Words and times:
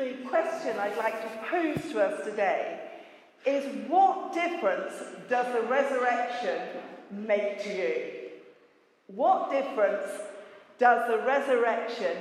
the 0.00 0.14
question 0.28 0.78
I'd 0.78 0.96
like 0.96 1.20
to 1.20 1.48
pose 1.50 1.92
to 1.92 2.02
us 2.02 2.24
today 2.24 2.80
is 3.44 3.64
what 3.86 4.32
difference 4.32 4.94
does 5.28 5.46
the 5.52 5.60
resurrection 5.68 6.58
make 7.10 7.62
to 7.64 7.68
you? 7.68 8.02
What 9.08 9.50
difference 9.50 10.06
does 10.78 11.06
the 11.10 11.18
resurrection 11.26 12.16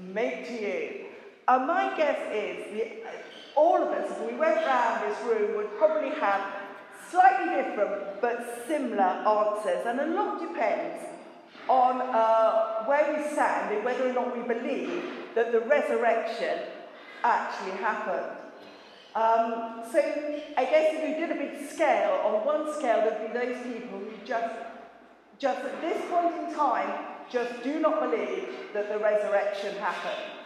make 0.00 0.48
to 0.48 0.52
you? 0.52 1.06
And 1.46 1.66
my 1.68 1.96
guess 1.96 2.18
is 2.32 3.04
all 3.54 3.80
of 3.80 3.88
us, 3.90 4.10
if 4.10 4.32
we 4.32 4.36
went 4.36 4.56
round 4.56 5.08
this 5.08 5.18
room, 5.24 5.56
would 5.56 5.78
probably 5.78 6.10
have 6.18 6.40
slightly 7.08 7.54
different 7.54 8.20
but 8.20 8.64
similar 8.66 9.02
answers. 9.02 9.86
And 9.86 10.00
a 10.00 10.06
lot 10.06 10.40
depends 10.40 11.04
on 11.68 12.00
uh, 12.00 12.84
where 12.84 13.14
we 13.14 13.32
stand 13.32 13.76
and 13.76 13.84
whether 13.84 14.08
or 14.08 14.12
not 14.12 14.36
we 14.36 14.42
believe 14.42 15.04
that 15.36 15.52
the 15.52 15.60
resurrection 15.60 16.58
actually 17.24 17.72
happened. 17.72 18.38
Um, 19.14 19.82
so 19.92 19.98
I 20.56 20.64
guess 20.64 20.94
if 20.94 21.02
we 21.02 21.20
did 21.20 21.30
a 21.30 21.34
big 21.34 21.68
scale, 21.68 22.20
on 22.24 22.46
one 22.46 22.72
scale 22.74 23.02
there'd 23.02 23.32
be 23.32 23.38
those 23.38 23.62
people 23.62 23.98
who 23.98 24.12
just, 24.24 24.54
just 25.38 25.60
at 25.60 25.80
this 25.80 26.02
point 26.10 26.34
in 26.34 26.54
time, 26.54 26.88
just 27.30 27.62
do 27.62 27.78
not 27.80 28.00
believe 28.00 28.48
that 28.74 28.88
the 28.88 28.98
resurrection 28.98 29.76
happened. 29.76 30.38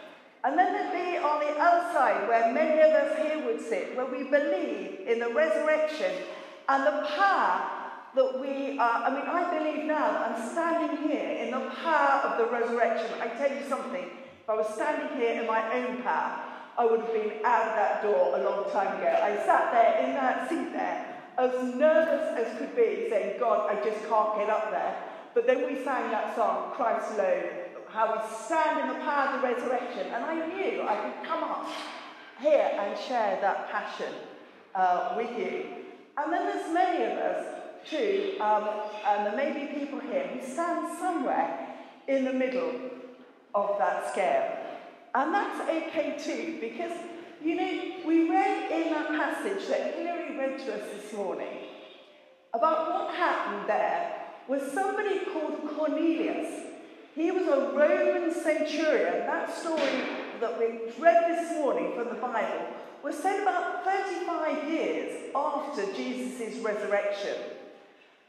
And 0.43 0.57
then 0.57 0.73
there'd 0.73 0.93
be 0.93 1.17
on 1.17 1.39
the 1.39 1.59
other 1.59 1.93
side 1.93 2.27
where 2.27 2.53
many 2.53 2.79
of 2.81 2.91
us 2.91 3.17
here 3.17 3.45
would 3.45 3.61
sit, 3.61 3.95
where 3.95 4.05
we 4.05 4.23
believe 4.23 5.07
in 5.07 5.19
the 5.19 5.33
resurrection 5.33 6.11
and 6.69 6.85
the 6.85 7.07
power 7.07 7.69
that 8.15 8.39
we 8.39 8.77
are. 8.79 9.03
I 9.03 9.09
mean, 9.09 9.27
I 9.27 9.57
believe 9.57 9.85
now 9.85 10.11
that 10.11 10.31
I'm 10.31 10.49
standing 10.51 11.09
here 11.09 11.37
in 11.43 11.51
the 11.51 11.69
power 11.69 12.21
of 12.27 12.37
the 12.37 12.45
resurrection. 12.51 13.07
I 13.21 13.27
tell 13.27 13.51
you 13.51 13.67
something, 13.67 14.03
if 14.03 14.49
I 14.49 14.55
was 14.55 14.73
standing 14.73 15.17
here 15.17 15.41
in 15.41 15.47
my 15.47 15.73
own 15.73 16.01
power, 16.03 16.46
I 16.77 16.85
would 16.85 17.01
have 17.01 17.13
been 17.13 17.43
out 17.43 17.69
of 17.69 17.75
that 17.75 18.03
door 18.03 18.37
a 18.37 18.43
long 18.43 18.69
time 18.71 18.97
ago. 18.97 19.07
I 19.07 19.35
sat 19.45 19.71
there 19.71 20.07
in 20.07 20.13
that 20.13 20.47
seat 20.47 20.71
there, 20.73 21.15
as 21.39 21.75
nervous 21.75 22.37
as 22.37 22.57
could 22.59 22.75
be, 22.75 23.07
saying, 23.09 23.39
God, 23.39 23.69
I 23.69 23.83
just 23.83 24.07
can't 24.07 24.37
get 24.37 24.49
up 24.49 24.69
there. 24.69 24.95
But 25.33 25.47
then 25.47 25.65
we 25.65 25.83
sang 25.83 26.11
that 26.11 26.35
song, 26.35 26.73
Christ 26.75 27.13
alone, 27.13 27.43
how 27.89 28.13
we 28.13 28.45
stand 28.45 28.81
in 28.81 28.87
the 28.89 29.03
power 29.03 29.33
of 29.33 29.41
the 29.41 29.47
resurrection. 29.47 30.07
And 30.13 30.23
I 30.23 30.47
knew 30.47 30.83
I 30.83 30.95
could 30.97 31.27
come 31.27 31.43
up 31.43 31.67
here 32.39 32.71
and 32.79 32.97
share 32.99 33.39
that 33.41 33.71
passion 33.71 34.13
uh, 34.75 35.15
with 35.17 35.35
you. 35.37 35.65
And 36.17 36.31
then 36.31 36.45
there's 36.45 36.73
many 36.73 37.05
of 37.05 37.17
us, 37.17 37.45
too, 37.89 38.35
um, 38.39 38.69
and 39.05 39.25
there 39.25 39.35
may 39.35 39.51
be 39.53 39.79
people 39.79 39.99
here 39.99 40.27
who 40.27 40.45
stand 40.45 40.95
somewhere 40.99 41.75
in 42.07 42.25
the 42.25 42.33
middle 42.33 42.73
of 43.55 43.77
that 43.79 44.11
scale. 44.11 44.56
And 45.17 45.33
that's 45.33 45.67
okay 45.67 46.15
too, 46.15 46.59
because, 46.61 46.95
you 47.43 47.55
know, 47.55 48.05
we 48.05 48.29
read 48.29 48.71
in 48.71 48.93
that 48.93 49.07
passage 49.07 49.67
that 49.67 49.95
Hilary 49.95 50.37
read 50.37 50.59
to 50.59 50.75
us 50.75 50.81
this 50.93 51.11
morning 51.11 51.57
about 52.53 52.91
what 52.91 53.15
happened 53.15 53.67
there 53.67 54.27
was 54.47 54.71
somebody 54.71 55.21
called 55.33 55.75
Cornelius. 55.75 56.67
He 57.15 57.31
was 57.31 57.47
a 57.47 57.71
Roman 57.75 58.31
centurion. 58.31 59.25
That 59.25 59.51
story 59.57 60.03
that 60.39 60.59
we 60.59 60.93
read 60.99 61.35
this 61.35 61.51
morning 61.57 61.93
from 61.95 62.09
the 62.09 62.21
Bible 62.21 62.67
was 63.03 63.17
said 63.17 63.41
about 63.41 63.85
35 63.85 64.69
years 64.69 65.31
after 65.35 65.93
Jesus' 65.93 66.59
resurrection. 66.59 67.37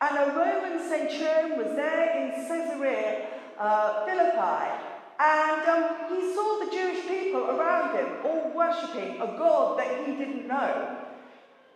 And 0.00 0.17
a 0.17 0.34
Roman 0.34 0.89
centurion 0.89 1.58
was 1.58 1.77
there 1.77 2.17
in 2.17 2.30
Caesarea 2.48 3.27
uh, 3.58 4.06
Philippi 4.06 4.88
and 5.20 5.69
um, 5.69 5.84
he 6.11 6.33
saw 6.33 6.64
the 6.64 6.70
Jewish 6.70 7.06
people 7.08 7.50
around 7.50 7.97
him 7.97 8.06
all 8.24 8.52
worshipping 8.55 9.20
a 9.20 9.27
God 9.27 9.78
that 9.78 10.06
he 10.06 10.14
didn't 10.14 10.47
know. 10.47 10.97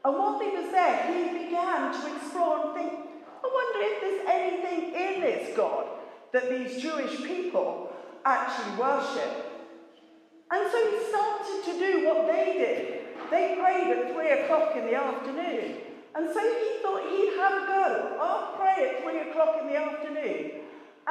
And 0.04 0.14
while 0.14 0.38
he 0.38 0.48
was 0.50 0.70
there, 0.70 1.12
he 1.12 1.44
began 1.44 1.92
to 1.92 2.16
explore 2.16 2.66
and 2.66 2.74
think, 2.74 2.92
I 2.92 3.50
wonder 3.52 3.78
if 3.82 4.00
there's 4.00 4.26
anything 4.28 4.94
in 4.94 5.20
this 5.20 5.56
God 5.56 5.86
that 6.32 6.50
these 6.50 6.80
Jewish 6.80 7.16
people 7.24 7.92
actually 8.24 8.76
worship. 8.76 9.50
And 10.52 10.70
so 10.70 10.90
he 10.90 11.08
started 11.08 11.62
to 11.64 11.78
do 11.78 12.06
what 12.06 12.26
they 12.28 12.52
did. 12.52 13.30
They 13.30 13.56
prayed 13.60 13.88
at 13.90 14.14
three 14.14 14.30
o'clock 14.30 14.76
in 14.76 14.86
the 14.86 14.94
afternoon. 14.94 15.78
And 16.14 16.28
so 16.32 16.40
he 16.40 16.82
thought 16.82 17.10
he'd 17.10 17.36
have 17.38 17.62
a 17.62 17.66
go. 17.66 18.18
I'll 18.20 18.56
pray 18.56 18.88
at 18.88 19.02
three 19.02 19.30
o'clock 19.30 19.56
in 19.62 19.66
the 19.66 19.76
afternoon 19.76 20.61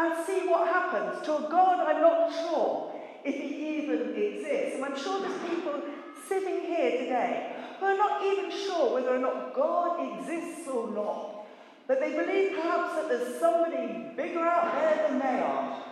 and 0.01 0.25
see 0.25 0.47
what 0.47 0.67
happens 0.67 1.23
to 1.25 1.37
a 1.37 1.49
God 1.49 1.79
I'm 1.87 2.01
not 2.01 2.33
sure 2.33 2.93
if 3.23 3.35
he 3.35 3.77
even 3.77 4.15
exists. 4.15 4.75
And 4.75 4.85
I'm 4.85 4.97
sure 4.97 5.21
there's 5.21 5.49
people 5.49 5.81
sitting 6.27 6.61
here 6.61 6.91
today 7.03 7.55
who 7.79 7.85
are 7.85 7.97
not 7.97 8.23
even 8.25 8.51
sure 8.51 8.93
whether 8.93 9.15
or 9.15 9.19
not 9.19 9.53
God 9.53 10.19
exists 10.19 10.67
or 10.67 10.89
not. 10.91 11.45
But 11.87 11.99
they 11.99 12.11
believe 12.11 12.53
perhaps 12.53 12.95
that 12.95 13.09
there's 13.09 13.39
somebody 13.39 14.11
bigger 14.15 14.39
out 14.39 14.73
there 14.73 15.07
than 15.09 15.19
they 15.19 15.41
are. 15.41 15.83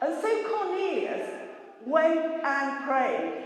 And 0.00 0.14
so 0.22 0.48
Cornelius 0.48 1.28
went 1.84 2.44
and 2.44 2.84
prayed. 2.84 3.44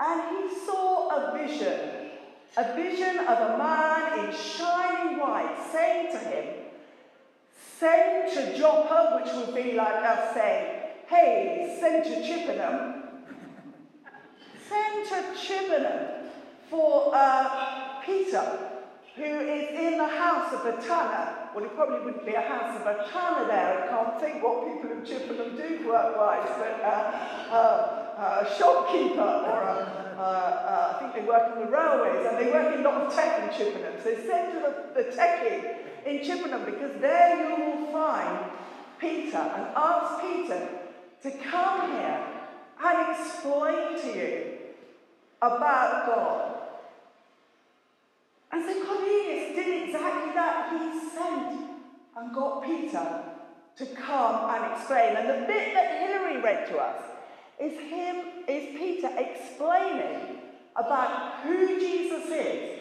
And 0.00 0.22
he 0.36 0.66
saw 0.66 1.08
a 1.08 1.38
vision, 1.38 2.10
a 2.56 2.74
vision 2.74 3.18
of 3.18 3.38
a 3.38 3.58
man 3.58 4.26
in 4.26 4.36
shining 4.36 5.18
white 5.18 5.56
saying 5.72 6.12
to 6.12 6.18
him, 6.18 6.63
Send 7.78 8.32
to 8.32 8.56
Joppa, 8.56 9.20
which 9.20 9.34
would 9.34 9.54
be 9.54 9.72
like 9.72 10.04
us 10.04 10.34
saying, 10.34 10.80
hey, 11.08 11.76
send 11.80 12.04
to 12.04 12.22
Chippenham. 12.22 13.02
send 14.68 15.08
to 15.08 15.38
Chippenham 15.38 16.30
for 16.70 17.10
uh, 17.12 18.00
Peter, 18.04 18.58
who 19.16 19.24
is 19.24 19.70
in 19.70 19.98
the 19.98 20.06
house 20.06 20.52
of 20.52 20.64
a 20.66 20.80
tanner. 20.82 21.50
Well, 21.54 21.64
it 21.64 21.74
probably 21.74 22.04
wouldn't 22.04 22.26
be 22.26 22.34
a 22.34 22.40
house 22.40 22.80
of 22.80 22.86
a 22.86 23.08
tanner 23.10 23.46
there. 23.48 23.84
I 23.84 23.88
can't 23.88 24.20
think 24.20 24.42
what 24.42 24.72
people 24.72 24.96
in 24.96 25.04
Chippenham 25.04 25.56
do 25.56 25.88
work-wise, 25.88 26.48
but 26.56 26.80
uh, 26.80 27.54
uh, 27.54 28.44
a 28.44 28.54
shopkeeper 28.56 29.20
or 29.20 29.62
a, 29.62 30.16
uh, 30.16 30.22
uh, 30.22 30.92
I 30.94 30.98
think 31.00 31.14
they 31.14 31.28
work 31.28 31.56
in 31.56 31.66
the 31.66 31.70
railways 31.70 32.26
and 32.26 32.38
they 32.38 32.52
work 32.52 32.74
in 32.74 32.80
a 32.80 32.88
lot 32.88 33.02
of 33.02 33.14
tech 33.14 33.42
in 33.42 33.56
Chippenham. 33.56 33.94
So 34.02 34.14
send 34.14 34.52
to 34.52 34.60
the, 34.60 35.02
the 35.02 35.10
techie 35.10 35.93
in 36.06 36.24
Chippenham 36.24 36.64
because 36.64 37.00
there 37.00 37.48
you 37.48 37.64
will 37.64 37.92
find 37.92 38.50
Peter 38.98 39.38
and 39.38 39.66
ask 39.76 40.22
Peter 40.22 40.68
to 41.22 41.30
come 41.30 41.92
here 41.92 42.26
and 42.84 43.16
explain 43.16 44.00
to 44.00 44.18
you 44.18 44.44
about 45.40 46.06
God. 46.06 46.54
And 48.52 48.64
so 48.64 48.84
Cornelius 48.84 49.56
did 49.56 49.88
exactly 49.88 50.32
that. 50.34 50.70
He 50.70 51.08
sent 51.10 51.70
and 52.16 52.34
got 52.34 52.62
Peter 52.64 53.22
to 53.76 53.86
come 53.86 54.50
and 54.50 54.72
explain. 54.72 55.16
And 55.16 55.28
the 55.28 55.46
bit 55.46 55.74
that 55.74 56.00
Hilary 56.00 56.40
read 56.40 56.68
to 56.68 56.78
us 56.78 57.02
is 57.60 57.78
him, 57.78 58.16
is 58.46 58.78
Peter 58.78 59.10
explaining 59.16 60.38
about 60.76 61.40
who 61.42 61.80
Jesus 61.80 62.26
is 62.26 62.80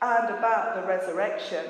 and 0.00 0.30
about 0.30 0.76
the 0.76 0.82
resurrection. 0.86 1.64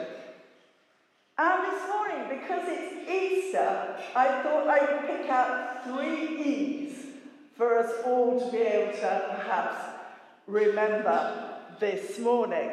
And 1.43 1.65
this 1.65 1.89
morning, 1.89 2.39
because 2.39 2.63
it's 2.69 3.11
Easter, 3.11 3.97
I 4.15 4.43
thought 4.45 4.69
I 4.69 4.79
would 4.79 5.07
pick 5.09 5.29
out 5.29 5.83
three 5.83 6.41
E's 6.41 7.07
for 7.57 7.81
us 7.81 7.91
all 8.05 8.39
to 8.39 8.53
be 8.53 8.59
able 8.59 8.93
to 8.93 9.25
perhaps 9.29 9.75
remember 10.47 11.59
this 11.81 12.21
morning. 12.21 12.71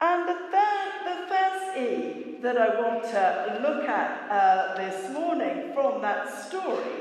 And 0.00 0.26
the, 0.26 0.38
third, 0.52 0.92
the 1.04 1.26
first 1.28 1.76
E 1.76 2.38
that 2.40 2.56
I 2.56 2.80
want 2.80 3.04
to 3.04 3.60
look 3.60 3.86
at 3.86 4.30
uh, 4.30 4.76
this 4.78 5.12
morning 5.12 5.74
from 5.74 6.00
that 6.00 6.48
story 6.48 6.96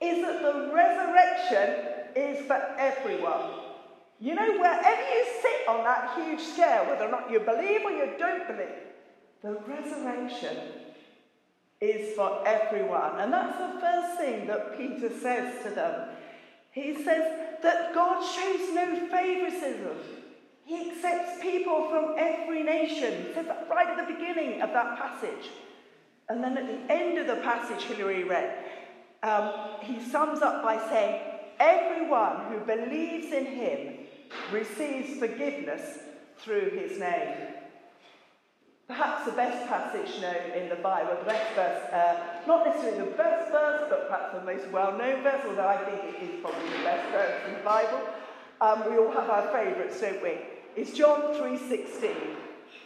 is 0.00 0.22
that 0.22 0.40
the 0.40 0.72
resurrection 0.72 2.12
is 2.16 2.46
for 2.46 2.56
everyone. 2.78 3.60
You 4.20 4.36
know, 4.36 4.58
wherever 4.58 5.02
you 5.02 5.26
sit 5.42 5.68
on 5.68 5.84
that 5.84 6.14
huge 6.16 6.40
scale, 6.40 6.86
whether 6.86 7.04
or 7.04 7.10
not 7.10 7.30
you 7.30 7.40
believe 7.40 7.82
or 7.84 7.90
you 7.90 8.14
don't 8.18 8.46
believe, 8.46 8.87
the 9.42 9.58
resurrection 9.66 10.56
is 11.80 12.16
for 12.16 12.46
everyone. 12.46 13.20
And 13.20 13.32
that's 13.32 13.58
the 13.58 13.80
first 13.80 14.18
thing 14.18 14.46
that 14.48 14.76
Peter 14.76 15.10
says 15.20 15.62
to 15.64 15.70
them. 15.70 16.08
He 16.72 16.94
says 17.04 17.58
that 17.62 17.94
God 17.94 18.22
shows 18.22 18.74
no 18.74 19.08
favoritism. 19.10 19.96
He 20.64 20.90
accepts 20.90 21.40
people 21.40 21.88
from 21.88 22.14
every 22.18 22.62
nation. 22.62 23.26
He 23.26 23.34
says 23.34 23.46
that 23.46 23.68
right 23.70 23.88
at 23.88 24.06
the 24.06 24.12
beginning 24.12 24.60
of 24.60 24.70
that 24.72 24.98
passage. 24.98 25.50
And 26.28 26.44
then 26.44 26.58
at 26.58 26.66
the 26.66 26.92
end 26.92 27.18
of 27.18 27.26
the 27.26 27.42
passage 27.42 27.84
Hilary 27.84 28.24
read, 28.24 28.54
um, 29.22 29.52
he 29.82 30.02
sums 30.02 30.42
up 30.42 30.62
by 30.62 30.78
saying, 30.90 31.22
Everyone 31.58 32.52
who 32.52 32.60
believes 32.60 33.32
in 33.32 33.46
him 33.46 33.94
receives 34.52 35.18
forgiveness 35.18 35.98
through 36.38 36.70
his 36.70 37.00
name. 37.00 37.36
Perhaps 38.88 39.26
the 39.26 39.32
best 39.32 39.68
passage 39.68 40.20
known 40.20 40.50
in 40.56 40.70
the 40.70 40.76
Bible, 40.76 41.14
the 41.20 41.30
best 41.30 41.54
verse, 41.54 41.92
uh, 41.92 42.16
not 42.46 42.66
necessarily 42.66 43.10
the 43.10 43.16
best 43.16 43.52
verse, 43.52 43.86
but 43.90 44.08
perhaps 44.08 44.34
the 44.34 44.40
most 44.40 44.66
well-known 44.70 45.22
verse, 45.22 45.44
although 45.46 45.68
I 45.68 45.76
think 45.84 46.14
it 46.14 46.22
is 46.22 46.40
probably 46.40 46.70
the 46.70 46.84
best 46.84 47.10
verse 47.10 47.42
in 47.46 47.52
the 47.52 47.64
Bible. 47.64 48.00
Um, 48.62 48.90
we 48.90 48.96
all 48.96 49.12
have 49.12 49.28
our 49.28 49.52
favourites, 49.52 50.00
don't 50.00 50.22
we? 50.22 50.38
It's 50.74 50.92
John 50.92 51.34
3.16. 51.34 52.14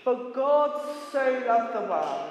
For 0.02 0.32
God 0.34 0.72
so 1.12 1.44
loved 1.46 1.74
the 1.76 1.88
world 1.88 2.30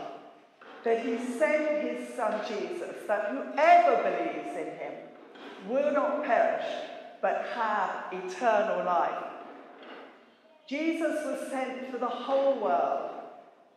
that 0.83 1.05
he 1.05 1.17
sent 1.17 1.81
his 1.81 2.13
son 2.13 2.41
Jesus, 2.45 2.95
that 3.07 3.29
whoever 3.29 4.03
believes 4.03 4.57
in 4.57 4.77
him 4.77 4.93
will 5.69 5.93
not 5.93 6.25
perish, 6.25 6.65
but 7.21 7.45
have 7.55 8.05
eternal 8.11 8.83
life. 8.85 9.23
Jesus 10.67 11.25
was 11.25 11.49
sent 11.49 11.89
for 11.89 11.97
the 11.99 12.07
whole 12.07 12.59
world 12.59 13.20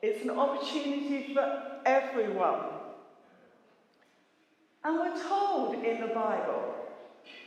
it's 0.04 0.22
an 0.22 0.30
opportunity 0.30 1.32
for 1.32 1.62
everyone. 1.86 2.60
And 4.84 4.98
we're 4.98 5.22
told 5.26 5.82
in 5.82 6.02
the 6.02 6.08
Bible 6.08 6.74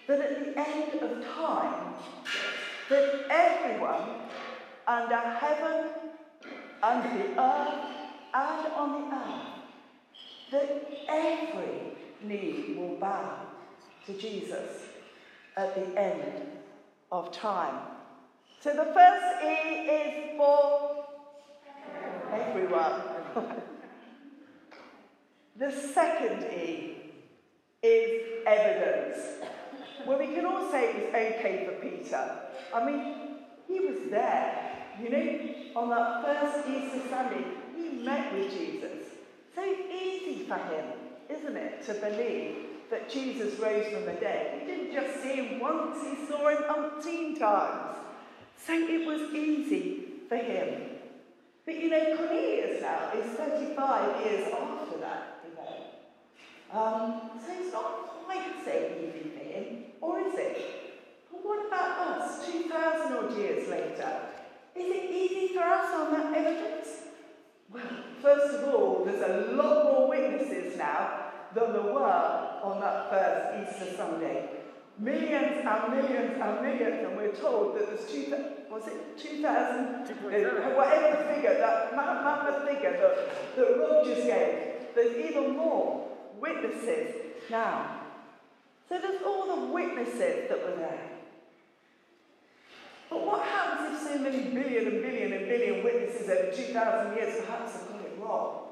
that 0.08 0.20
at 0.20 0.44
the 0.44 0.60
end 0.60 1.04
of 1.04 1.24
time, 1.36 1.94
that 2.90 3.26
everyone 3.30 4.22
under 4.88 5.18
heaven, 5.18 5.90
under 6.82 7.10
the 7.10 7.40
earth, 7.40 7.86
and 8.34 8.74
on 8.74 9.02
the 9.02 9.16
earth, 9.16 9.48
that 10.50 10.88
every 11.10 11.96
knee 12.24 12.76
will 12.76 12.96
bow 12.96 13.38
to 14.08 14.14
Jesus 14.14 14.88
at 15.58 15.76
the 15.76 16.00
end 16.00 16.42
of 17.12 17.32
time. 17.32 17.82
So 18.62 18.74
the 18.74 18.92
first 18.96 19.44
E 19.44 19.90
is 19.90 20.38
for 20.38 20.97
everyone. 22.32 23.02
the 25.58 25.72
second 25.72 26.44
E 26.52 26.98
is 27.84 28.22
evidence. 28.46 29.18
Well, 30.06 30.20
we 30.20 30.28
can 30.28 30.46
all 30.46 30.72
say 30.72 30.90
it 30.90 30.96
was 30.96 31.10
okay 31.10 31.66
for 31.66 31.74
Peter. 31.82 32.40
I 32.74 32.86
mean, 32.86 33.38
he 33.68 33.80
was 33.80 34.10
there. 34.10 34.64
You 35.02 35.10
know, 35.10 35.80
on 35.82 35.90
that 35.90 36.24
first 36.24 36.70
Easter 36.70 37.08
Sunday, 37.10 37.46
he 37.76 38.04
met 38.04 38.34
with 38.34 38.52
Jesus. 38.52 39.10
So 39.54 39.64
easy 39.64 40.46
for 40.48 40.56
him, 40.56 40.86
isn't 41.30 41.58
it, 41.58 41.86
to 41.86 41.94
believe 41.96 42.56
that 42.90 43.10
Jesus 43.10 43.60
rose 43.60 43.86
from 43.92 44.06
the 44.06 44.14
dead. 44.14 44.62
He 44.62 44.68
didn't 44.68 44.94
just 44.94 45.22
see 45.22 45.36
him 45.36 45.60
once, 45.60 46.02
he 46.02 46.26
saw 46.28 46.48
him 46.50 46.64
umpteen 46.70 47.38
times. 47.38 47.98
So 48.66 48.74
it 48.74 49.06
was 49.06 49.34
easy 49.34 50.06
for 50.30 50.38
him. 50.38 50.97
But 51.68 51.84
you 51.84 51.90
know, 51.90 52.16
Cornelius 52.16 52.82
now 52.82 53.12
is 53.14 53.26
35 53.36 54.26
years 54.26 54.54
after 54.54 55.00
that 55.00 55.44
event. 55.52 55.84
Um, 56.72 57.30
so 57.46 57.52
it's 57.60 57.74
not 57.74 58.24
quite 58.24 58.56
easy 58.62 59.30
for 59.36 59.44
him, 59.44 59.84
or 60.00 60.22
is 60.22 60.34
it? 60.36 61.28
But 61.30 61.46
what 61.46 61.68
about 61.68 62.22
us, 62.22 62.50
2,000 62.50 63.18
odd 63.18 63.38
years 63.38 63.68
later? 63.68 64.12
Is 64.78 64.96
it 64.96 65.12
easy 65.12 65.54
for 65.56 65.64
us 65.64 65.94
on 65.94 66.14
that 66.14 66.38
evidence? 66.38 66.88
Well, 67.70 67.84
first 68.22 68.56
of 68.56 68.74
all, 68.74 69.04
there's 69.04 69.22
a 69.22 69.52
lot 69.52 69.84
more 69.84 70.08
witnesses 70.08 70.78
now 70.78 71.32
than 71.54 71.74
there 71.74 71.82
were 71.82 72.60
on 72.64 72.80
that 72.80 73.10
first 73.10 73.76
Easter 73.76 73.94
Sunday. 73.94 74.57
Millions 75.00 75.64
and 75.64 75.94
millions 75.94 76.42
and 76.42 76.62
millions, 76.62 77.06
and 77.06 77.18
we're 77.18 77.36
told 77.36 77.76
that 77.76 77.88
there's 77.88 78.12
two, 78.12 78.34
was 78.72 78.88
it 78.88 79.18
2,000? 79.18 80.08
Whatever 80.24 81.24
the 81.24 81.34
figure, 81.36 81.54
that 81.54 81.96
mammoth 81.96 82.68
figure 82.68 82.92
that, 82.92 83.56
that 83.56 84.04
just 84.06 84.26
gave, 84.26 84.96
there's 84.96 85.16
even 85.30 85.56
more 85.56 86.04
witnesses 86.40 87.16
now. 87.52 88.02
So 88.90 89.00
there's 89.00 89.22
all 89.24 89.56
the 89.56 89.74
witnesses 89.74 90.50
that 90.50 90.64
were 90.64 90.76
there. 90.76 91.10
But 93.10 93.26
what 93.26 93.44
happens 93.44 94.02
if 94.02 94.08
so 94.08 94.20
many 94.20 94.50
billion 94.50 94.88
and 94.88 95.02
billion 95.02 95.34
and 95.34 95.48
billion 95.48 95.84
witnesses 95.84 96.30
over 96.30 96.52
2,000 96.52 97.16
years 97.16 97.46
perhaps 97.46 97.74
have 97.74 98.02
it 98.02 98.18
wrong? 98.20 98.64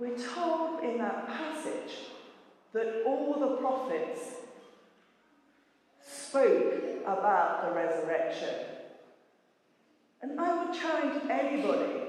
We're 0.00 0.16
told 0.16 0.82
in 0.82 0.96
that 0.96 1.28
passage 1.28 1.98
that 2.72 3.02
all 3.06 3.38
the 3.38 3.56
prophets 3.56 4.20
spoke 6.02 6.74
about 7.04 7.66
the 7.66 7.74
resurrection. 7.74 8.54
And 10.22 10.40
I 10.40 10.64
would 10.64 10.74
challenge 10.74 11.22
anybody 11.30 12.00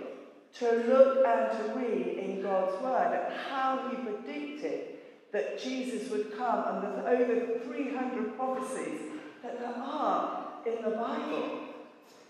to 0.60 0.72
look 0.88 1.26
and 1.28 1.52
to 1.58 1.80
read 1.80 2.18
in 2.18 2.42
God's 2.42 2.82
word 2.82 3.14
at 3.14 3.38
how 3.50 3.90
he 3.90 3.98
predicted 3.98 4.96
that 5.34 5.62
Jesus 5.62 6.10
would 6.12 6.38
come. 6.38 6.64
And 6.68 6.84
there's 6.84 7.22
over 7.22 7.60
300 7.60 8.38
prophecies 8.38 9.02
that 9.44 9.60
there 9.60 9.76
are 9.76 10.54
in 10.66 10.82
the 10.82 10.92
Bible 10.92 11.60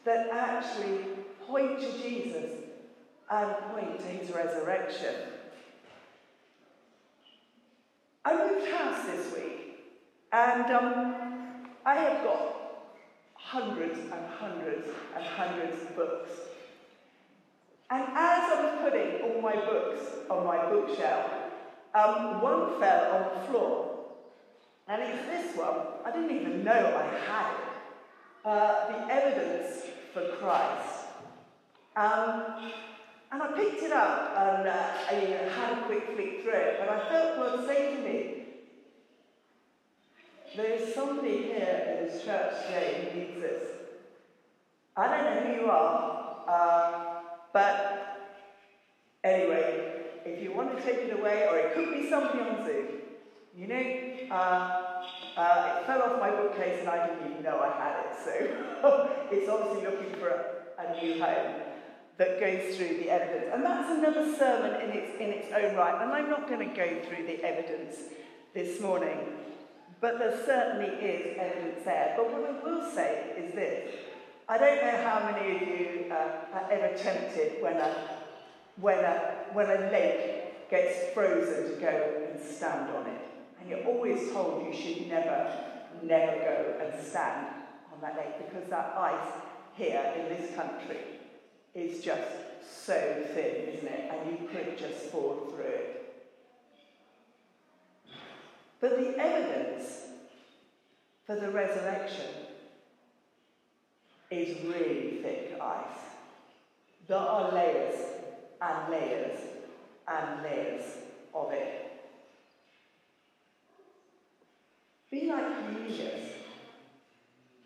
that 0.06 0.30
actually 0.31 1.06
point 1.46 1.80
to 1.81 2.02
Jesus 2.02 2.52
and 3.30 3.56
point 3.72 4.00
to 4.00 4.06
his 4.06 4.31
resurrection. 4.31 5.14
I 8.24 8.34
house 9.01 9.15
this 9.15 9.33
week, 9.33 9.77
and 10.31 10.65
um, 10.71 11.15
I 11.86 11.95
have 11.95 12.24
got 12.24 12.56
hundreds 13.33 14.00
and 14.00 14.25
hundreds 14.39 14.88
and 15.15 15.25
hundreds 15.25 15.81
of 15.81 15.95
books. 15.95 16.30
And 17.89 18.03
as 18.03 18.51
I 18.51 18.62
was 18.63 18.81
putting 18.81 19.21
all 19.21 19.42
my 19.42 19.56
books 19.56 20.01
on 20.30 20.45
my 20.45 20.69
bookshelf, 20.69 21.31
um, 21.94 22.42
one 22.42 22.80
fell 22.80 23.15
on 23.15 23.42
the 23.42 23.48
floor. 23.48 23.88
And 24.88 25.01
it's 25.01 25.25
this 25.27 25.57
one. 25.57 25.75
I 26.06 26.12
didn't 26.12 26.36
even 26.36 26.63
know 26.63 26.71
I 26.71 27.04
had 27.30 27.54
it. 27.54 27.68
Uh, 28.45 28.88
the 28.92 29.13
Evidence 29.13 29.83
for 30.13 30.24
Christ. 30.38 31.06
Um, 31.95 32.71
and 33.31 33.42
I 33.44 33.51
picked 33.56 33.83
it 33.83 33.92
up 33.92 34.36
and 34.38 34.68
uh, 34.68 34.88
I 35.09 35.13
had 35.13 35.77
a 35.77 35.81
quick 35.83 36.06
flick 36.13 36.44
through 36.44 36.54
it, 36.54 36.80
and 36.81 36.89
I 36.89 37.09
felt 37.09 37.36
God 37.38 37.68
say 37.68 37.95
to 37.95 38.01
me, 38.01 38.41
there 40.56 40.74
is 40.74 40.94
somebody 40.94 41.44
here 41.44 41.98
in 42.00 42.07
this 42.07 42.24
church 42.24 42.53
today 42.65 43.09
who 43.13 43.19
needs 43.19 43.42
this. 43.42 43.63
I 44.98 45.07
don't 45.07 45.24
know 45.24 45.42
who 45.42 45.62
you 45.62 45.69
are, 45.69 46.44
uh, 46.48 47.21
but 47.53 48.38
anyway, 49.24 50.01
if 50.25 50.44
you 50.44 50.53
want 50.53 50.77
to 50.77 50.83
take 50.83 51.00
it 51.00 51.18
away, 51.18 51.48
or 51.50 51.57
it 51.57 51.74
could 51.74 51.94
be 51.94 52.09
somebody 52.09 52.40
on 52.40 52.66
Zoom, 52.66 52.87
you 53.56 53.68
know, 53.68 54.35
uh, 54.35 55.06
uh, 55.37 55.80
it 55.80 55.85
fell 55.85 56.02
off 56.02 56.19
my 56.19 56.30
bookcase 56.30 56.80
and 56.81 56.90
I 56.90 57.07
didn't 57.07 57.31
even 57.31 57.44
know 57.44 57.59
I 57.59 57.71
had 57.78 58.06
it, 58.06 58.18
so 58.23 59.30
it's 59.31 59.49
obviously 59.49 59.90
looking 59.90 60.19
for 60.19 60.28
a, 60.28 60.83
a 60.83 61.02
new 61.02 61.23
home 61.23 61.61
that 62.18 62.40
goes 62.40 62.76
through 62.76 62.97
the 62.97 63.09
evidence. 63.09 63.52
And 63.54 63.64
that's 63.64 63.90
another 63.90 64.35
sermon 64.35 64.81
in 64.81 64.90
its, 64.92 65.16
in 65.16 65.30
its 65.30 65.47
own 65.54 65.76
right. 65.76 66.02
And 66.02 66.11
I'm 66.11 66.30
not 66.30 66.47
going 66.47 66.68
to 66.69 66.76
go 66.76 67.02
through 67.07 67.26
the 67.26 67.44
evidence 67.44 67.95
this 68.54 68.80
morning, 68.81 69.18
but 70.02 70.18
there 70.18 70.36
certainly 70.46 70.96
is 70.96 71.38
evidence 71.40 71.86
there. 71.86 72.16
But 72.18 72.34
what 72.34 72.44
I 72.44 72.64
will 72.64 72.92
say 72.92 73.34
is 73.38 73.54
this. 73.54 73.96
I 74.50 74.58
don't 74.58 74.84
know 74.84 74.98
how 75.04 75.31
many 75.31 75.56
of 75.56 75.62
you 75.62 76.06
uh, 76.12 76.58
are 76.58 76.72
ever 76.72 76.98
tempted 76.98 77.62
when 77.62 77.78
a, 77.78 77.96
when, 78.78 78.98
a, 78.98 79.36
when 79.54 79.68
a 79.68 79.92
lake 79.92 80.70
gets 80.70 81.14
frozen 81.14 81.76
to 81.76 81.80
go 81.80 82.28
and 82.31 82.44
stand 82.44 82.90
on 82.90 83.06
it. 83.06 83.22
And 83.60 83.70
you're 83.70 83.86
always 83.86 84.31
told 84.31 84.66
you 84.66 84.74
should 84.74 85.08
never, 85.08 85.54
never 86.02 86.31
go 86.40 86.76
and 86.84 87.06
stand 87.06 87.48
on 87.94 88.02
that 88.02 88.18
lake 88.18 88.50
because 88.50 88.68
that 88.72 88.96
ice 88.98 89.34
here 89.76 90.14
in 90.18 90.36
this 90.36 90.56
country 90.56 90.98
is 91.76 92.04
just 92.04 92.31
so 92.68 93.24
thin, 93.34 93.76
isn't 93.76 93.88
it? 93.88 94.12
And 94.12 94.31
you 94.31 94.48
could 94.48 94.78
just 94.78 95.12
fall 95.12 95.54
through 95.54 95.66
it. 95.66 96.01
But 98.81 98.97
the 98.97 99.16
evidence 99.19 100.07
for 101.28 101.35
the 101.35 101.52
resurrection 101.52 102.26
is 104.31 104.57
really 104.66 105.19
thick 105.21 105.57
ice. 105.61 105.85
There 107.07 107.18
are 107.18 107.52
layers 107.54 108.00
and 108.59 108.92
layers 108.92 109.40
and 110.07 110.42
layers 110.42 110.85
of 111.35 111.52
it. 111.52 111.92
Be 115.11 115.28
like 115.28 115.59
Cornelius 115.59 116.31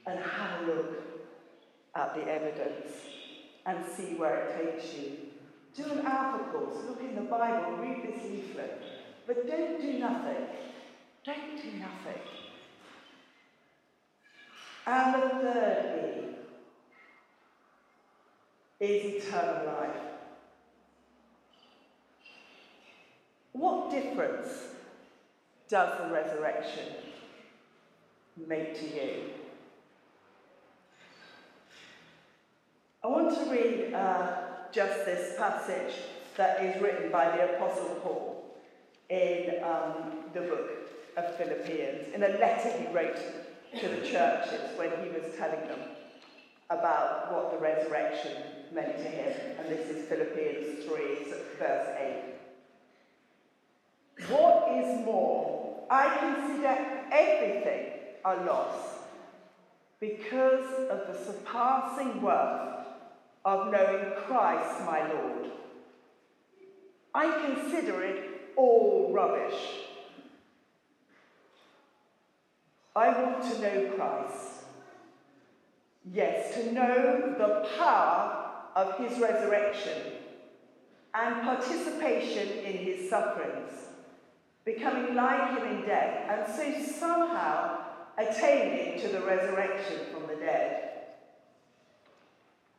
and 0.05 0.19
have 0.19 0.63
a 0.63 0.65
look 0.65 1.01
at 1.95 2.15
the 2.15 2.23
evidence 2.23 2.91
and 3.65 3.85
see 3.95 4.15
where 4.15 4.47
it 4.47 4.57
takes 4.57 4.93
you. 4.95 5.11
Do 5.75 5.91
an 5.91 6.05
alpha 6.05 6.43
course, 6.51 6.77
look 6.87 6.99
in 6.99 7.15
the 7.15 7.21
Bible, 7.21 7.77
read 7.77 8.03
this 8.03 8.23
leaflet, 8.29 8.83
but 9.27 9.47
don't 9.47 9.79
do 9.79 9.99
nothing. 9.99 10.47
Don't 11.25 11.57
do 11.57 11.79
nothing. 11.79 12.21
And 14.85 15.15
the 15.15 15.29
third 15.39 16.35
E 18.79 18.85
is 18.85 19.25
eternal 19.25 19.65
life. 19.65 19.89
What 23.53 23.89
difference 23.89 24.49
does 25.67 25.97
the 25.99 26.13
resurrection 26.13 26.93
make 28.47 28.79
to 28.79 28.85
you? 28.85 29.21
I 33.03 33.07
want 33.07 33.35
to 33.35 33.49
read 33.49 33.93
uh, 33.95 34.27
just 34.71 35.05
this 35.05 35.35
passage 35.39 35.95
that 36.37 36.63
is 36.63 36.79
written 36.79 37.11
by 37.11 37.35
the 37.35 37.55
Apostle 37.55 37.95
Paul 38.03 38.57
in 39.09 39.63
um, 39.63 40.25
the 40.33 40.41
book 40.41 40.84
of 41.17 41.35
Philippians, 41.35 42.13
in 42.13 42.23
a 42.23 42.29
letter 42.39 42.71
he 42.77 42.87
wrote 42.93 43.17
to 43.79 43.87
the 43.87 44.01
churches 44.07 44.77
when 44.77 44.91
he 45.03 45.09
was 45.09 45.23
telling 45.37 45.67
them 45.67 45.79
about 46.69 47.31
what 47.31 47.51
the 47.51 47.57
resurrection 47.57 48.31
meant 48.73 48.97
to 48.97 49.03
him. 49.03 49.57
And 49.59 49.69
this 49.69 49.87
is 49.89 50.07
Philippians 50.07 50.85
3, 50.85 50.95
verse 51.59 51.87
8. 51.99 52.23
What 54.29 54.71
is 54.77 55.05
more, 55.05 55.85
I 55.89 56.17
consider 56.17 56.77
everything 57.11 57.91
a 58.23 58.37
loss 58.45 58.75
because 59.99 60.89
of 60.89 61.07
the 61.07 61.17
surpassing 61.25 62.21
worth 62.21 62.85
of 63.43 63.71
knowing 63.71 64.13
Christ 64.25 64.85
my 64.85 65.11
Lord. 65.11 65.51
I 67.13 67.29
consider 67.45 68.03
it 68.03 68.51
all 68.55 69.11
rubbish. 69.13 69.84
I 72.95 73.09
want 73.09 73.43
to 73.43 73.61
know 73.61 73.91
Christ. 73.95 74.63
Yes, 76.13 76.53
to 76.55 76.71
know 76.71 77.35
the 77.37 77.67
power 77.77 78.51
of 78.75 78.97
his 78.97 79.19
resurrection 79.19 80.13
and 81.13 81.41
participation 81.41 82.47
in 82.59 82.77
his 82.77 83.09
sufferings, 83.09 83.73
becoming 84.63 85.15
like 85.15 85.57
him 85.57 85.67
in 85.67 85.85
death, 85.85 86.29
and 86.29 86.55
so 86.55 86.93
somehow 86.99 87.79
attaining 88.17 89.01
to 89.01 89.09
the 89.09 89.21
resurrection 89.21 89.99
from 90.13 90.27
the 90.27 90.35
dead. 90.35 90.91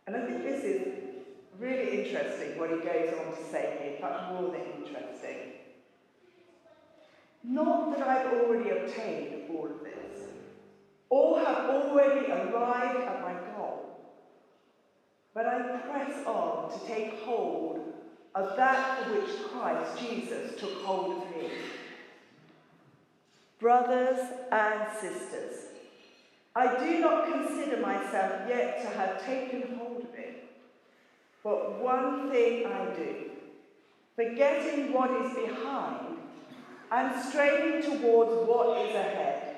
And 0.06 0.16
I 0.16 0.24
think 0.24 0.44
this 0.44 0.64
is 0.64 0.92
really 1.58 2.04
interesting 2.04 2.58
what 2.58 2.70
he 2.70 2.76
goes 2.76 3.12
on 3.18 3.36
to 3.36 3.50
say 3.50 3.76
here, 3.82 3.98
but 4.00 4.32
more 4.32 4.50
than 4.50 4.62
interesting. 4.82 5.45
Not 7.48 7.96
that 7.96 8.06
I've 8.06 8.32
already 8.32 8.70
obtained 8.70 9.48
all 9.50 9.66
of 9.66 9.84
this, 9.84 10.28
or 11.08 11.38
have 11.38 11.70
already 11.70 12.26
arrived 12.26 13.04
at 13.04 13.22
my 13.22 13.34
goal, 13.52 14.00
but 15.32 15.46
I 15.46 15.78
press 15.78 16.26
on 16.26 16.72
to 16.72 16.86
take 16.86 17.20
hold 17.20 17.94
of 18.34 18.56
that 18.56 19.04
for 19.04 19.12
which 19.12 19.44
Christ 19.44 19.96
Jesus 20.00 20.58
took 20.58 20.82
hold 20.82 21.22
of 21.22 21.36
me. 21.36 21.50
Brothers 23.60 24.18
and 24.50 24.98
sisters, 25.00 25.66
I 26.56 26.84
do 26.84 26.98
not 26.98 27.30
consider 27.32 27.80
myself 27.80 28.48
yet 28.48 28.82
to 28.82 28.88
have 28.98 29.24
taken 29.24 29.76
hold 29.78 30.02
of 30.02 30.14
it, 30.18 30.48
but 31.44 31.80
one 31.80 32.28
thing 32.28 32.66
I 32.66 32.86
do, 32.96 33.30
forgetting 34.16 34.92
what 34.92 35.12
is 35.12 35.32
behind 35.34 36.15
and 36.90 37.24
straining 37.24 37.82
towards 37.82 38.48
what 38.48 38.86
is 38.86 38.94
ahead. 38.94 39.56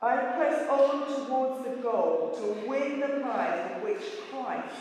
I 0.00 0.16
press 0.16 0.68
on 0.68 1.26
towards 1.26 1.64
the 1.64 1.82
goal 1.82 2.32
to 2.38 2.68
win 2.68 3.00
the 3.00 3.20
prize 3.20 3.72
for 3.72 3.84
which 3.84 4.02
Christ 4.30 4.76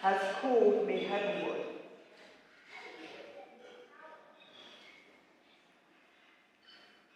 has 0.00 0.20
called 0.40 0.86
me 0.86 1.04
heavenward. 1.04 1.60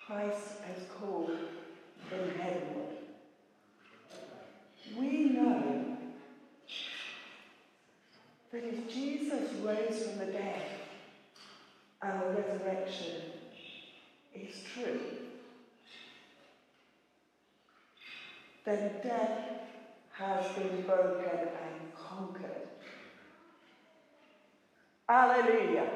Christ 0.07 0.61
has 0.69 0.87
called 1.01 1.31
him 2.11 2.31
heavenward. 2.39 2.97
We 4.97 5.31
know 5.31 5.97
that 8.53 8.65
if 8.65 8.93
Jesus 8.93 9.53
rose 9.63 10.05
from 10.05 10.19
the 10.19 10.27
dead 10.27 10.63
our 12.03 12.31
resurrection 12.31 13.36
is 14.43 14.63
true, 14.75 15.01
then 18.65 18.93
death 19.03 19.41
has 20.13 20.47
been 20.57 20.83
broken 20.83 21.39
and 21.39 21.95
conquered. 21.95 22.69
Alleluia. 25.09 25.87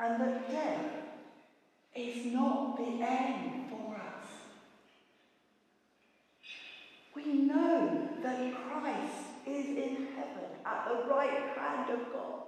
And 0.00 0.20
that 0.20 0.50
death 0.50 0.84
is 1.96 2.32
not 2.32 2.76
the 2.76 3.04
end 3.04 3.68
for 3.68 3.96
us. 3.96 4.26
We 7.16 7.32
know 7.32 8.08
that 8.22 8.54
Christ 8.54 9.24
is 9.44 9.66
in 9.66 10.06
heaven 10.14 10.50
at 10.64 10.88
the 10.88 11.12
right 11.12 11.56
hand 11.56 11.90
of 11.90 12.12
God. 12.12 12.42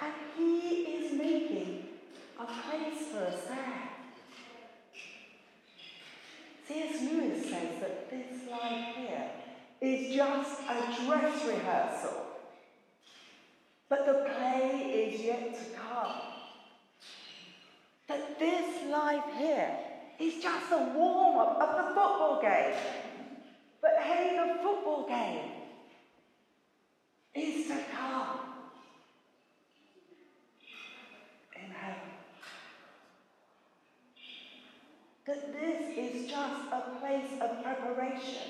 And 0.00 0.12
he 0.36 0.58
is 0.82 1.12
making 1.18 1.86
a 2.38 2.44
place 2.44 3.08
for 3.10 3.24
us 3.24 3.44
there. 3.48 3.88
C.S. 6.66 7.02
Lewis 7.02 7.44
says 7.44 7.80
that 7.80 8.10
this 8.10 8.48
life 8.50 8.94
here 8.96 9.30
is 9.80 10.14
just 10.14 10.60
a 10.68 11.04
dress 11.04 11.44
rehearsal. 11.46 12.26
But 13.88 14.06
the 14.06 14.30
play 14.30 15.12
is 15.14 15.20
yet 15.22 15.54
to 15.54 15.64
come. 15.76 16.12
That 18.06 18.38
this 18.38 18.90
life 18.90 19.24
here 19.38 19.70
is 20.20 20.42
just 20.42 20.72
a 20.72 20.92
warm 20.94 21.38
up 21.38 21.58
of 21.60 21.76
the 21.76 21.94
football 21.94 22.40
game. 22.42 22.74
But 23.80 23.92
hey, 24.02 24.36
the 24.36 24.62
football 24.62 25.08
game 25.08 25.52
is 27.34 27.68
to 27.68 27.78
come 27.96 28.40
in 31.56 31.70
heaven. 31.70 32.08
That 35.28 35.52
this 35.52 35.98
is 35.98 36.30
just 36.30 36.72
a 36.72 36.96
place 36.98 37.38
of 37.42 37.62
preparation. 37.62 38.48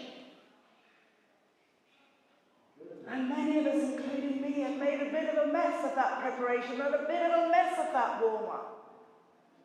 And 3.11 3.29
many 3.29 3.59
of 3.59 3.67
us, 3.67 3.83
including 3.83 4.41
me, 4.41 4.61
have 4.61 4.79
made 4.79 5.01
a 5.01 5.11
bit 5.11 5.29
of 5.35 5.49
a 5.49 5.53
mess 5.53 5.85
of 5.85 5.97
that 5.97 6.21
preparation 6.21 6.81
and 6.81 6.95
a 6.95 7.05
bit 7.09 7.23
of 7.23 7.47
a 7.47 7.49
mess 7.51 7.79
of 7.81 7.93
that 7.93 8.23
warm 8.23 8.45
up. 8.45 8.75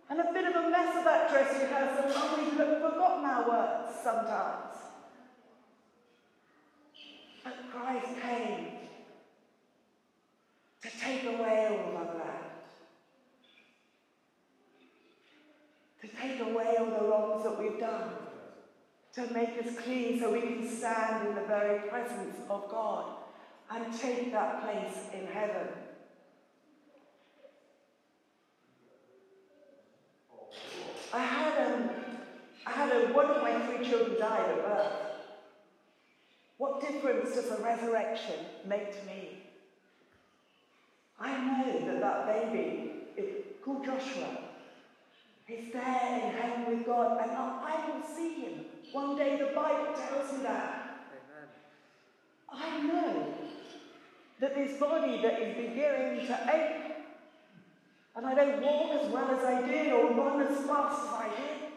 And 0.10 0.22
a 0.22 0.34
bit 0.34 0.46
of 0.46 0.56
a 0.56 0.70
mess 0.72 0.98
of 0.98 1.04
that 1.04 1.30
dress 1.30 1.62
rehearsal, 1.62 2.20
and 2.20 2.48
we've 2.48 2.58
forgotten 2.58 3.26
our 3.26 3.48
words 3.48 3.96
sometimes. 4.04 4.76
But 7.44 7.54
Christ 7.72 8.08
came 8.24 8.68
to 10.82 10.90
take 11.00 11.26
away 11.26 11.68
all 11.70 12.02
of 12.02 12.18
that. 12.18 12.50
To 16.02 16.10
take 16.10 16.42
away 16.42 16.76
all 16.78 16.86
the 16.86 17.08
that 17.44 17.60
we've 17.60 17.80
done. 17.80 18.10
To 19.16 19.32
make 19.32 19.50
us 19.64 19.76
clean 19.84 20.20
so 20.20 20.34
we 20.34 20.42
can 20.42 20.68
stand 20.68 21.28
in 21.28 21.36
the 21.36 21.44
very 21.44 21.88
presence 21.88 22.36
of 22.50 22.68
God 22.70 23.06
and 23.70 23.86
take 24.00 24.32
that 24.32 24.64
place 24.64 24.98
in 25.14 25.28
heaven. 25.28 25.68
I 31.14 31.20
had, 31.20 31.74
um, 31.74 31.90
I 32.66 32.72
had 32.72 32.92
a, 32.92 33.14
one 33.14 33.28
of 33.28 33.44
my 33.44 33.60
three 33.68 33.88
children 33.88 34.20
died 34.20 34.50
at 34.50 34.64
birth. 34.64 34.94
What 36.58 36.82
difference 36.82 37.36
does 37.36 37.52
a 37.52 37.62
resurrection 37.62 38.36
make 38.66 39.00
to 39.00 39.06
me? 39.06 39.44
I 41.20 41.38
know 41.38 41.86
that 41.86 42.00
that 42.02 42.26
baby, 42.26 42.92
called 43.64 43.86
Joshua, 43.86 44.40
is 45.48 45.72
there 45.72 46.22
in 46.24 46.33
with 46.74 46.86
God, 46.86 47.22
and 47.22 47.32
I 47.32 47.90
will 47.90 48.16
see 48.16 48.34
him. 48.42 48.66
One 48.92 49.16
day 49.16 49.38
the 49.38 49.54
Bible 49.56 49.94
tells 49.94 50.34
me 50.34 50.44
that. 50.44 50.98
Amen. 52.52 52.66
I 52.66 52.82
know 52.82 53.34
that 54.40 54.56
this 54.56 54.80
body 54.80 55.22
that 55.22 55.42
is 55.42 55.56
beginning 55.56 56.28
to 56.28 56.40
ache, 56.54 56.96
and 58.16 58.26
I 58.26 58.36
don't 58.36 58.62
walk 58.62 59.02
as 59.02 59.12
well 59.12 59.30
as 59.32 59.44
I 59.44 59.68
did 59.68 59.94
or 59.94 60.12
run 60.14 60.42
as 60.42 60.66
fast 60.66 61.04
as 61.04 61.14
I 61.14 61.30
did, 61.30 61.72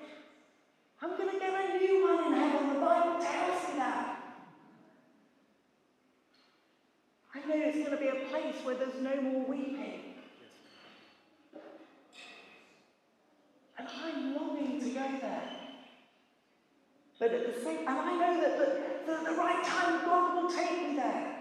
I'm 1.03 1.17
going 1.17 1.33
to 1.33 1.39
get 1.39 1.53
a 1.53 1.79
new 1.79 2.03
one 2.03 2.33
in 2.33 2.39
heaven. 2.39 2.75
The 2.75 2.81
Bible 2.81 3.21
tells 3.21 3.69
me 3.69 3.79
that. 3.79 4.23
I 7.35 7.39
know 7.41 7.55
it's 7.55 7.77
going 7.77 7.91
to 7.91 7.97
be 7.99 8.09
a 8.09 8.29
place 8.29 8.57
where 8.65 8.77
there's 8.77 9.01
no 9.01 9.21
more 9.21 9.45
weeping. 9.45 10.01
And 13.79 13.89
I'm 14.03 14.35
longing 14.35 14.81
to 14.81 14.86
go 14.97 15.19
there. 15.21 15.43
But 17.19 17.33
at 17.33 17.55
the 17.55 17.61
same, 17.63 17.79
and 17.79 17.89
I 17.89 18.13
know 18.13 18.41
that 18.41 18.59
the, 18.59 19.13
at 19.13 19.25
the 19.25 19.33
right 19.33 19.65
time 19.65 20.05
God 20.05 20.43
will 20.43 20.51
take 20.51 20.89
me 20.89 20.97
there. 20.97 21.37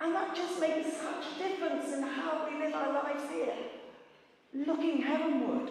And 0.00 0.14
that 0.14 0.34
just 0.34 0.60
makes 0.60 0.96
such 0.96 1.24
a 1.34 1.38
difference 1.38 1.92
in 1.92 2.02
how 2.02 2.48
we 2.48 2.58
live 2.58 2.74
our 2.74 2.92
lives 2.92 3.22
here, 3.30 3.54
looking 4.52 5.02
heavenward. 5.02 5.70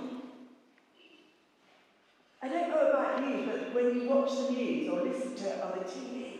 I 2.42 2.48
don't 2.48 2.70
know 2.70 2.90
about 2.90 3.28
you, 3.28 3.46
but 3.46 3.74
when 3.74 4.02
you 4.02 4.10
watch 4.10 4.32
the 4.32 4.52
news 4.52 4.90
or 4.90 5.02
listen 5.04 5.36
to 5.36 5.46
it 5.46 5.62
on 5.62 5.78
the 5.78 5.84
TV, 5.84 6.40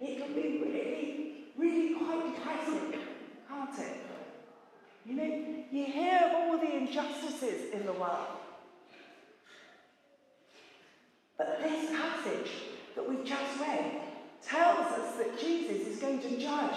it 0.00 0.18
can 0.18 0.32
be 0.32 0.62
really, 0.62 1.44
really 1.56 1.94
quite 1.94 2.34
depressing, 2.34 2.94
can't 3.48 3.78
it? 3.78 3.96
You 5.04 5.14
know, 5.14 5.44
you 5.70 5.84
hear 5.86 6.20
of 6.26 6.34
all 6.34 6.58
the 6.58 6.76
injustices 6.76 7.72
in 7.72 7.84
the 7.84 7.92
world. 7.92 8.47
But 11.38 11.62
this 11.62 11.90
passage 11.90 12.50
that 12.96 13.08
we've 13.08 13.24
just 13.24 13.60
read 13.60 13.92
tells 14.44 14.98
us 14.98 15.16
that 15.16 15.38
Jesus 15.38 15.86
is 15.86 15.98
going 15.98 16.20
to 16.20 16.36
judge 16.36 16.76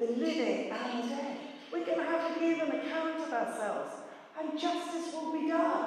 the 0.00 0.06
living 0.06 0.70
and 0.70 1.04
the 1.04 1.08
dead. 1.08 1.36
We're 1.72 1.86
going 1.86 1.98
to 1.98 2.04
have 2.04 2.34
to 2.34 2.40
give 2.40 2.58
an 2.60 2.80
account 2.80 3.20
of 3.20 3.32
ourselves, 3.32 3.94
and 4.38 4.58
justice 4.58 5.14
will 5.14 5.32
be 5.32 5.48
done. 5.48 5.86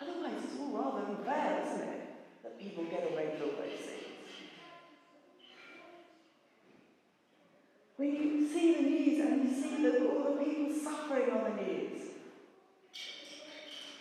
Otherwise, 0.00 0.42
it's 0.44 0.60
all 0.60 0.68
rather 0.68 1.06
unfair, 1.06 1.62
isn't 1.66 1.88
it? 1.88 2.00
That 2.42 2.60
people 2.60 2.84
get 2.84 3.10
away 3.10 3.30
with 3.32 3.42
all 3.42 3.62
those 3.62 3.80
things. 3.80 4.02
When 7.96 8.14
you 8.14 8.46
see 8.46 8.74
the 8.74 8.82
news 8.82 9.20
and 9.20 9.48
you 9.48 9.62
see 9.62 9.82
the, 9.82 10.06
all 10.06 10.34
the 10.34 10.44
people 10.44 10.74
suffering 10.78 11.30
on 11.30 11.44
the 11.44 11.62
news, 11.62 12.02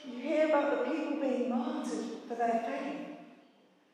you 0.06 0.20
hear 0.20 0.50
about 0.66 0.86
the 0.86 0.92
people 0.92 1.20
being 1.20 1.50
martyred 1.50 2.06
for 2.28 2.36
their 2.36 2.64
faith. 2.66 3.18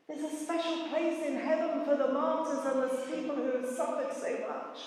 There's 0.07 0.33
a 0.33 0.35
special 0.35 0.87
place 0.89 1.25
in 1.25 1.35
heaven 1.35 1.85
for 1.85 1.95
the 1.95 2.11
martyrs 2.11 2.65
and 2.65 2.83
the 2.83 3.15
people 3.15 3.35
who 3.35 3.61
have 3.61 3.69
suffered 3.69 4.13
so 4.13 4.31
much. 4.47 4.79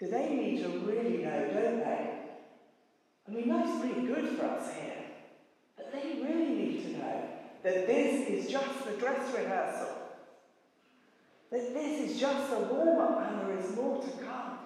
Do 0.00 0.08
they 0.08 0.34
need 0.34 0.62
to 0.62 0.68
really 0.68 1.18
know, 1.18 1.50
don't 1.52 1.80
they? 1.80 2.10
I 3.26 3.30
mean, 3.30 3.48
that's 3.48 3.80
pretty 3.80 4.06
good 4.06 4.38
for 4.38 4.46
us 4.46 4.72
here. 4.74 5.04
But 5.76 5.92
they 5.92 6.20
really 6.22 6.54
need 6.54 6.82
to 6.84 6.98
know 6.98 7.22
that 7.62 7.86
this 7.86 8.28
is 8.28 8.50
just 8.50 8.84
the 8.86 8.92
dress 8.92 9.34
rehearsal. 9.34 9.94
That 11.50 11.74
this 11.74 12.10
is 12.10 12.20
just 12.20 12.52
a 12.52 12.58
warm 12.58 13.00
up 13.00 13.30
and 13.30 13.48
there 13.48 13.58
is 13.58 13.74
more 13.74 14.02
to 14.02 14.10
come. 14.24 14.58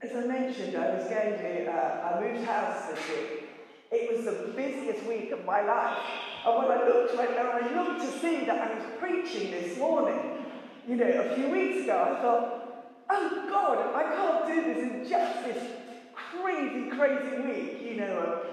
As 0.00 0.07
I 0.18 0.26
mentioned, 0.26 0.76
I 0.76 0.96
was 0.96 1.04
going 1.04 1.38
to, 1.38 1.70
uh, 1.70 2.16
I 2.16 2.20
moved 2.20 2.44
house 2.44 2.90
this 2.90 2.98
week. 3.08 3.50
It 3.92 4.16
was 4.16 4.24
the 4.24 4.52
busiest 4.52 5.06
week 5.06 5.30
of 5.30 5.44
my 5.44 5.62
life. 5.62 5.98
And 6.44 6.56
when 6.58 6.66
I 6.66 6.88
looked, 6.88 7.16
when 7.16 7.28
I 7.28 7.70
looked 7.72 8.00
to 8.00 8.18
see 8.18 8.44
that 8.46 8.58
I 8.60 8.74
was 8.74 8.84
preaching 8.98 9.52
this 9.52 9.78
morning, 9.78 10.44
you 10.88 10.96
know, 10.96 11.06
a 11.06 11.34
few 11.36 11.50
weeks 11.50 11.84
ago, 11.84 12.16
I 12.16 12.20
thought, 12.20 13.04
oh 13.10 13.46
God, 13.48 13.94
I 13.94 14.02
can't 14.16 14.46
do 14.48 14.74
this 14.74 14.82
in 14.82 15.08
just 15.08 15.44
this 15.44 15.70
crazy, 16.12 16.90
crazy 16.90 17.36
week, 17.38 17.82
you 17.88 17.96
know, 18.00 18.18
of 18.18 18.46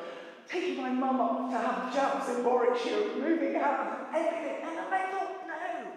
taking 0.48 0.78
my 0.78 0.92
mum 0.92 1.20
up 1.20 1.50
to 1.50 1.58
have 1.58 1.94
jumps 1.94 2.30
in 2.30 2.44
Warwickshire, 2.44 3.18
moving 3.18 3.56
out, 3.56 4.10
everything. 4.14 4.58
And 4.62 4.80
I 4.80 5.12
thought, 5.12 5.48
no, 5.48 5.92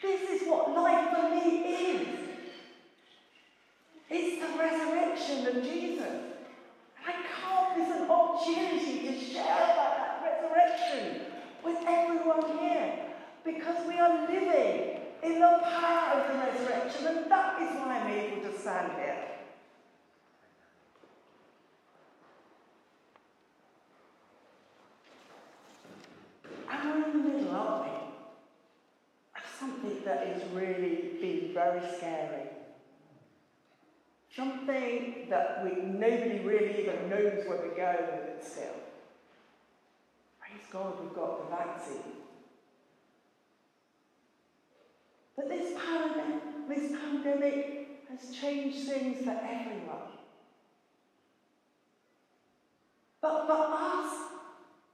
this 0.00 0.30
is 0.30 0.48
what 0.48 0.72
life 0.72 1.14
for 1.14 1.28
me 1.28 1.58
is. 1.58 2.17
It's 4.10 4.40
the 4.40 4.58
resurrection 4.58 5.46
of 5.46 5.62
Jesus. 5.62 6.06
And 6.06 7.06
I 7.06 7.12
can't 7.12 7.78
miss 7.78 7.94
an 7.94 8.10
opportunity 8.10 9.06
to 9.06 9.18
share 9.18 9.44
about 9.44 9.96
that 9.98 10.22
resurrection 10.24 11.20
with 11.62 11.76
everyone 11.86 12.58
here 12.58 12.98
because 13.44 13.86
we 13.86 13.98
are 13.98 14.26
living 14.28 15.00
in 15.22 15.40
the 15.40 15.60
power 15.62 16.20
of 16.20 16.32
the 16.32 16.38
resurrection, 16.38 17.06
and 17.06 17.30
that 17.30 17.60
is 17.60 17.68
why 17.76 17.98
I'm 17.98 18.10
able 18.10 18.50
to 18.50 18.58
stand 18.58 18.92
here. 18.92 19.24
And 26.70 26.90
we're 26.90 27.10
in 27.10 27.12
the 27.12 27.28
middle, 27.28 27.54
aren't 27.54 27.84
we? 27.84 27.90
Of 29.36 29.42
something 29.58 30.02
that 30.04 30.26
is 30.28 30.42
really 30.52 31.18
been 31.20 31.52
very 31.52 31.80
scary. 31.96 32.57
Something 34.38 35.26
that 35.30 35.64
we, 35.64 35.82
nobody 35.82 36.38
really 36.38 36.82
even 36.82 37.10
knows 37.10 37.44
where 37.48 37.58
we're 37.58 37.74
going 37.74 38.06
with 38.06 38.28
it 38.28 38.44
still. 38.44 38.76
Praise 40.38 40.62
God, 40.70 40.94
we've 41.02 41.12
got 41.12 41.50
the 41.50 41.56
vaccine. 41.56 42.12
But 45.34 45.48
this 45.48 45.76
pandemic, 45.76 46.68
this 46.68 46.92
pandemic 46.92 47.88
has 48.10 48.30
changed 48.30 48.88
things 48.88 49.24
for 49.24 49.32
everyone. 49.32 50.06
But 53.20 53.46
for 53.48 53.66
us, 53.74 54.14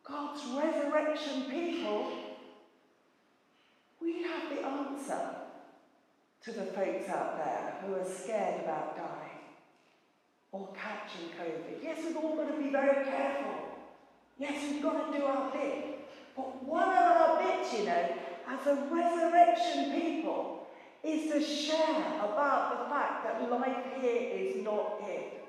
God's 0.09 0.42
resurrection 0.57 1.42
people, 1.50 2.12
we 4.00 4.22
have 4.22 4.48
the 4.48 4.66
answer 4.66 5.20
to 6.44 6.52
the 6.52 6.64
folks 6.64 7.11
out 7.11 7.37
there 7.37 7.74
who 7.85 7.94
are 7.96 8.09
scared 8.09 8.62
about 8.62 8.96
dying 8.96 9.34
or 10.55 10.69
catching 10.73 11.31
COVID. 11.31 11.83
Yes, 11.83 11.99
we've 12.07 12.17
all 12.17 12.37
got 12.37 12.49
to 12.49 12.62
be 12.62 12.71
very 12.71 13.05
careful. 13.05 13.55
Yes, 14.38 14.71
we've 14.71 14.83
got 14.83 15.11
to 15.11 15.19
do 15.19 15.25
our 15.25 15.51
bit. 15.51 16.07
But 16.37 16.64
one 16.64 16.88
of 16.90 16.97
our 16.97 17.43
bits, 17.43 17.73
you 17.73 17.87
know, 17.87 18.09
as 18.49 18.67
a 18.69 18.75
resurrection 18.88 20.01
people, 20.01 20.69
is 21.03 21.33
to 21.33 21.43
share 21.43 22.21
about 22.23 22.71
the 22.71 22.95
fact 22.95 23.25
that 23.25 23.51
life 23.51 23.85
here 24.01 24.31
is 24.33 24.62
not 24.62 25.01
it. 25.03 25.45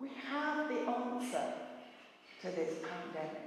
We 0.00 0.08
have 0.30 0.68
the 0.68 0.80
answer 0.80 1.52
to 2.40 2.46
this 2.46 2.74
pandemic. 2.80 3.42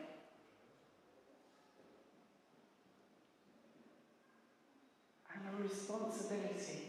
And 5.33 5.59
a 5.59 5.63
responsibility 5.63 6.88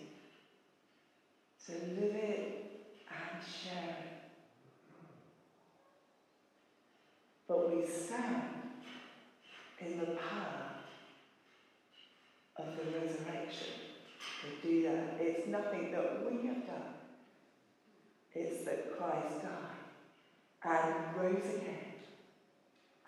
to 1.71 2.01
live 2.01 2.15
it 2.15 2.71
and 3.09 3.43
share 3.43 3.97
it. 4.01 4.11
But 7.47 7.75
we 7.75 7.87
stand 7.87 8.43
in 9.81 9.99
the 9.99 10.07
power 10.07 10.71
of 12.57 12.67
the 12.77 12.99
resurrection 12.99 13.69
to 14.43 14.67
do 14.69 14.83
that. 14.85 15.17
It's 15.21 15.49
nothing 15.49 15.93
that 15.93 16.25
we 16.25 16.47
have 16.49 16.67
done. 16.67 16.95
It's 18.35 18.65
that 18.65 18.97
Christ 18.97 19.43
died 19.43 19.75
and 20.63 21.17
rose 21.17 21.55
again 21.57 21.95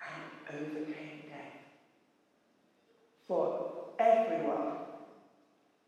and 0.09 0.61
overcame 0.61 1.23
death. 1.29 1.61
For 3.27 3.91
everyone, 3.99 4.77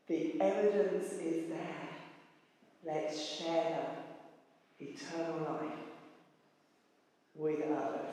the 0.07 0.41
evidence 0.41 1.13
is 1.15 1.49
there. 1.49 1.84
Let's 2.85 3.17
share 3.19 3.65
that 3.67 3.89
eternal 4.81 5.39
life 5.39 5.81
with 7.35 7.61
others. 7.63 8.11